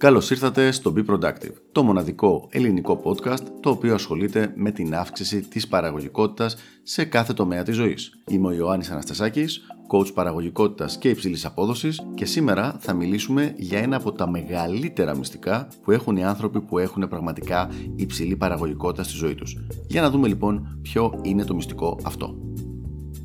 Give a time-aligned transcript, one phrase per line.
[0.00, 5.40] Καλώς ήρθατε στο Be Productive, το μοναδικό ελληνικό podcast το οποίο ασχολείται με την αύξηση
[5.40, 8.12] της παραγωγικότητας σε κάθε τομέα της ζωής.
[8.28, 9.60] Είμαι ο Ιωάννης Αναστασάκης,
[9.92, 15.68] coach παραγωγικότητας και υψηλής απόδοσης και σήμερα θα μιλήσουμε για ένα από τα μεγαλύτερα μυστικά
[15.82, 19.56] που έχουν οι άνθρωποι που έχουν πραγματικά υψηλή παραγωγικότητα στη ζωή τους.
[19.88, 22.38] Για να δούμε λοιπόν ποιο είναι το μυστικό αυτό.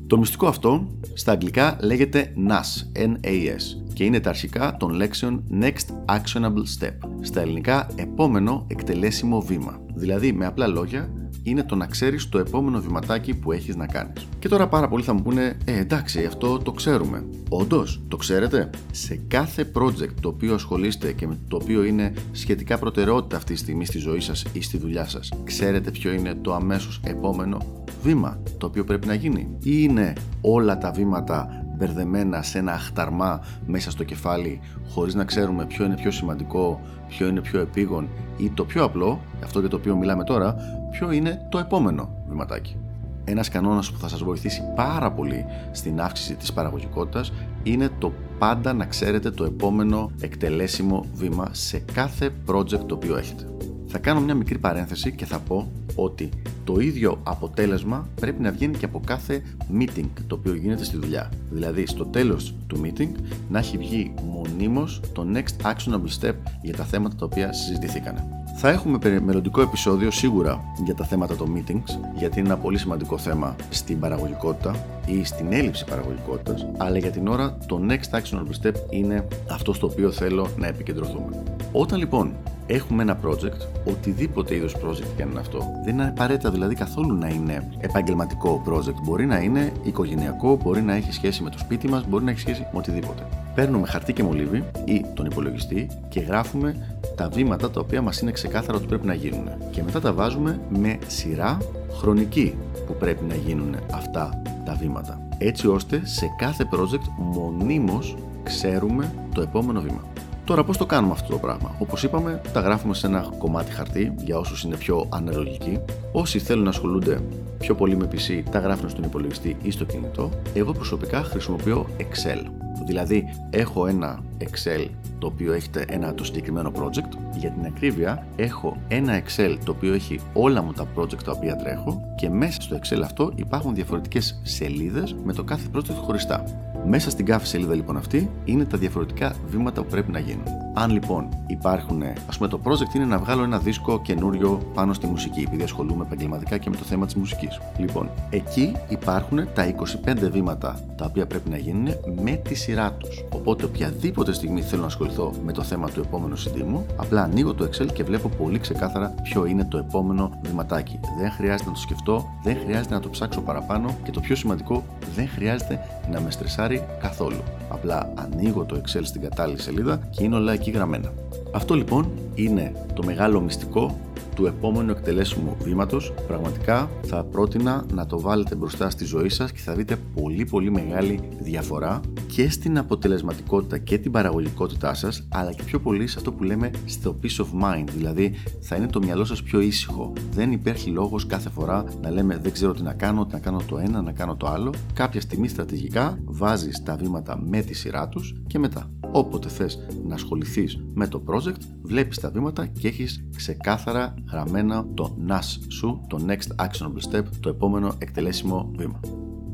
[0.06, 6.14] Το μυστικό αυτό στα αγγλικά λέγεται NAS, N-A-S και είναι τα αρχικά των λέξεων Next
[6.16, 6.92] Actionable Step.
[7.20, 9.80] Στα ελληνικά, επόμενο εκτελέσιμο βήμα.
[9.94, 11.10] Δηλαδή, με απλά λόγια,
[11.42, 14.26] είναι το να ξέρεις το επόμενο βηματάκι που έχεις να κάνεις.
[14.38, 17.24] Και τώρα πάρα πολλοί θα μου πούνε, Ε, εντάξει, αυτό το ξέρουμε.
[17.48, 22.78] Όντως, το ξέρετε; Σε κάθε project το οποίο ασχολείστε και με το οποίο είναι σχετικά
[22.78, 26.54] προτεραιότητα αυτή τη στιγμή στη ζωή σας ή στη δουλειά σας, ξέρετε ποιο είναι το
[26.54, 32.58] αμέσως επόμενο βήμα το οποίο πρέπει να γίνει, ή είναι όλα τα βήματα μπερδεμένα σε
[32.58, 37.60] ένα αχταρμά μέσα στο κεφάλι χωρίς να ξέρουμε ποιο είναι πιο σημαντικό, ποιο είναι πιο
[37.60, 40.56] επίγον ή το πιο απλό, αυτό για το οποίο μιλάμε τώρα,
[40.90, 42.76] ποιο είναι το επόμενο βηματάκι.
[43.24, 47.32] Ένας κανόνας που θα σας βοηθήσει πάρα πολύ στην αύξηση της παραγωγικότητας
[47.62, 53.46] είναι το πάντα να ξέρετε το επόμενο εκτελέσιμο βήμα σε κάθε project το οποίο έχετε.
[53.86, 56.28] Θα κάνω μια μικρή παρένθεση και θα πω ότι
[56.64, 59.42] το ίδιο αποτέλεσμα πρέπει να βγαίνει και από κάθε
[59.78, 61.30] meeting το οποίο γίνεται στη δουλειά.
[61.50, 63.10] Δηλαδή στο τέλος του meeting
[63.48, 68.36] να έχει βγει μονίμως το next actionable step για τα θέματα τα οποία συζητηθήκαν.
[68.58, 73.18] Θα έχουμε μελλοντικό επεισόδιο σίγουρα για τα θέματα των meetings, γιατί είναι ένα πολύ σημαντικό
[73.18, 78.74] θέμα στην παραγωγικότητα ή στην έλλειψη παραγωγικότητας, αλλά για την ώρα το next actionable step
[78.90, 81.42] είναι αυτό στο οποίο θέλω να επικεντρωθούμε.
[81.72, 82.32] Όταν λοιπόν
[82.66, 87.14] έχουμε ένα project, οτιδήποτε είδος project και αν είναι αυτό, δεν είναι απαραίτητα δηλαδή καθόλου
[87.14, 88.94] να είναι επαγγελματικό project.
[89.04, 92.40] Μπορεί να είναι οικογενειακό, μπορεί να έχει σχέση με το σπίτι μας, μπορεί να έχει
[92.40, 93.26] σχέση με οτιδήποτε.
[93.54, 96.76] Παίρνουμε χαρτί και μολύβι ή τον υπολογιστή και γράφουμε
[97.16, 99.48] τα βήματα τα οποία μας είναι ξεκάθαρα ότι πρέπει να γίνουν.
[99.70, 101.58] Και μετά τα βάζουμε με σειρά
[101.90, 102.54] χρονική
[102.86, 105.20] που πρέπει να γίνουν αυτά τα βήματα.
[105.38, 110.02] Έτσι ώστε σε κάθε project μονίμως ξέρουμε το επόμενο βήμα.
[110.46, 114.14] Τώρα, πώς το κάνουμε αυτό το πράγμα; Όπως είπαμε, τα γράφουμε σε ένα κομμάτι χαρτί
[114.18, 115.80] για όσους είναι πιο αναλογικοί.
[116.12, 117.20] Όσοι θέλουν να ασχολούνται
[117.58, 120.30] πιο πολύ με PC, τα γράφουν στον υπολογιστή ή στο κινητό.
[120.54, 122.44] Εγώ προσωπικά χρησιμοποιώ Excel.
[122.86, 127.18] Δηλαδή, έχω ένα Excel το οποίο έχετε ένα το συγκεκριμένο project.
[127.38, 131.56] Για την ακρίβεια, έχω ένα Excel το οποίο έχει όλα μου τα project τα οποία
[131.56, 136.44] τρέχω και μέσα στο Excel αυτό υπάρχουν διαφορετικές σελίδες με το κάθε project χωριστά.
[136.88, 140.44] Μέσα στην κάθε σελίδα λοιπόν αυτή είναι τα διαφορετικά βήματα που πρέπει να γίνουν.
[140.74, 145.06] Αν λοιπόν υπάρχουν, ας πούμε, το project είναι να βγάλω ένα δίσκο καινούριο πάνω στη
[145.06, 147.60] μουσική, επειδή ασχολούμαι επαγγελματικά και με το θέμα της μουσικής.
[147.78, 151.88] Λοιπόν, εκεί υπάρχουν τα 25 βήματα τα οποία πρέπει να γίνουν
[152.22, 153.24] με τη σειρά τους.
[153.32, 157.54] Οπότε, οποιαδήποτε στιγμή θέλω να ασχοληθώ με το θέμα του επόμενου CD μου, απλά ανοίγω
[157.54, 161.00] το Excel και βλέπω πολύ ξεκάθαρα ποιο είναι το επόμενο βηματάκι.
[161.20, 164.84] Δεν χρειάζεται να το σκεφτώ, δεν χρειάζεται να το ψάξω παραπάνω και το πιο σημαντικό,
[165.14, 165.80] δεν χρειάζεται
[166.10, 167.42] να με στρεσάρει καθόλου.
[167.68, 171.12] Απλά ανοίγω το Excel στην κατάλληλη σελίδα και είναι όλα εκεί γραμμένα.
[171.54, 173.98] Αυτό λοιπόν είναι το μεγάλο μυστικό
[174.36, 179.60] του επόμενου εκτελέσιμου βήματος, πραγματικά θα πρότεινα να το βάλετε μπροστά στη ζωή σας και
[179.60, 185.62] θα δείτε πολύ πολύ μεγάλη διαφορά και στην αποτελεσματικότητα και την παραγωγικότητά σας, αλλά και
[185.62, 187.88] πιο πολύ σε αυτό που λέμε στο peace of mind.
[187.96, 190.12] Δηλαδή, θα είναι το μυαλό σας πιο ήσυχο.
[190.30, 193.60] Δεν υπάρχει λόγος κάθε φορά να λέμε δεν ξέρω τι να κάνω, τι να κάνω
[193.66, 194.74] το ένα, να κάνω το άλλο.
[194.92, 200.14] Κάποια στιγμή στρατηγικά βάζεις τα βήματα με τη σειρά τους και μετά όποτε θες να
[200.14, 206.20] ασχοληθείς με το project βλέπεις τα βήματα και έχεις ξεκάθαρα γραμμένα το NAS σου, το
[206.26, 209.00] Next Actionable Step, το επόμενο εκτελέσιμο βήμα.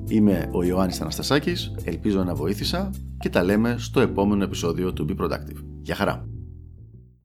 [0.08, 5.22] Είμαι ο Ιωάννης Αναστασάκης, ελπίζω να βοήθησα και τα λέμε στο επόμενο επεισόδιο του Be
[5.22, 5.62] Productive.
[5.82, 6.31] Γεια χαρά!